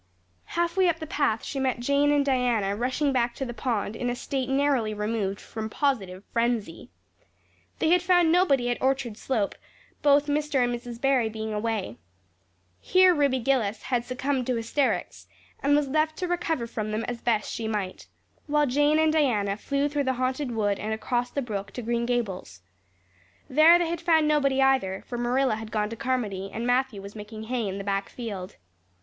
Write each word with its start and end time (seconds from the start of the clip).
Halfway 0.57 0.87
up 0.89 0.97
the 0.97 1.05
path 1.05 1.43
she 1.43 1.59
met 1.59 1.79
Jane 1.79 2.09
and 2.11 2.25
Diana 2.25 2.75
rushing 2.75 3.13
back 3.13 3.35
to 3.35 3.45
the 3.45 3.53
pond 3.53 3.95
in 3.95 4.09
a 4.09 4.15
state 4.15 4.49
narrowly 4.49 4.95
removed 4.95 5.39
from 5.39 5.69
positive 5.69 6.23
frenzy. 6.33 6.89
They 7.77 7.89
had 7.91 8.01
found 8.01 8.31
nobody 8.31 8.71
at 8.71 8.81
Orchard 8.81 9.15
Slope, 9.15 9.53
both 10.01 10.25
Mr. 10.25 10.63
and 10.63 10.73
Mrs. 10.73 10.99
Barry 10.99 11.29
being 11.29 11.53
away. 11.53 11.97
Here 12.79 13.13
Ruby 13.13 13.37
Gillis 13.37 13.83
had 13.83 14.03
succumbed 14.03 14.47
to 14.47 14.55
hysterics, 14.55 15.27
and 15.61 15.75
was 15.75 15.87
left 15.87 16.17
to 16.17 16.27
recover 16.27 16.65
from 16.65 16.89
them 16.91 17.03
as 17.03 17.21
best 17.21 17.53
she 17.53 17.67
might, 17.67 18.07
while 18.47 18.65
Jane 18.65 18.97
and 18.97 19.13
Diana 19.13 19.55
flew 19.55 19.87
through 19.87 20.05
the 20.05 20.13
Haunted 20.13 20.49
Wood 20.49 20.79
and 20.79 20.95
across 20.95 21.29
the 21.29 21.43
brook 21.43 21.69
to 21.73 21.83
Green 21.83 22.07
Gables. 22.07 22.61
There 23.47 23.77
they 23.77 23.87
had 23.87 24.01
found 24.01 24.27
nobody 24.27 24.63
either, 24.63 25.03
for 25.05 25.19
Marilla 25.19 25.57
had 25.57 25.69
gone 25.69 25.91
to 25.91 25.95
Carmody 25.95 26.49
and 26.51 26.65
Matthew 26.65 27.03
was 27.03 27.15
making 27.15 27.43
hay 27.43 27.67
in 27.67 27.77
the 27.77 27.83
back 27.83 28.09
field. 28.09 28.55